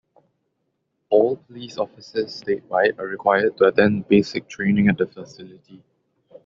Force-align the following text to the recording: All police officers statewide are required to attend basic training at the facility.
All 1.11 1.35
police 1.37 1.77
officers 1.77 2.41
statewide 2.41 2.97
are 2.97 3.05
required 3.05 3.55
to 3.57 3.65
attend 3.65 4.07
basic 4.07 4.47
training 4.49 4.87
at 4.87 4.97
the 4.97 5.05
facility. 5.05 5.83